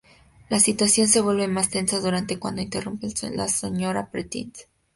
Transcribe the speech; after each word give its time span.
La 0.49 0.59
situación 0.59 1.07
se 1.07 1.21
vuelve 1.21 1.47
más 1.47 1.69
tensa 1.69 1.99
durante 1.99 2.39
cuando 2.39 2.63
irrumpe 2.63 3.07
la 3.35 3.47
señora 3.47 4.09
Prentice. 4.09 4.67